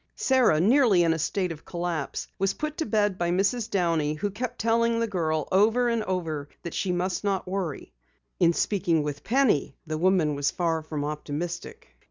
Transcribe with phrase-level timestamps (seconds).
[0.15, 3.69] Sara, nearly in a state of collapse, was put to bed by Mrs.
[3.69, 7.93] Downey, who kept telling the girl over and over that she must not worry.
[8.39, 11.89] In speaking with Penny, the woman was far from optimistic.